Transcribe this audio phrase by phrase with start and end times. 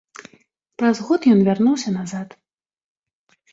[0.81, 2.29] Праз год ён вярнуўся назад.